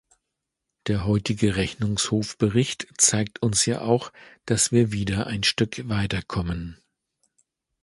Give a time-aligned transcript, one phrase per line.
[0.87, 4.11] Der heutige Rechnungshofbericht zeigt uns ja auch,
[4.47, 6.81] dass wir wieder ein Stück weiterkommen.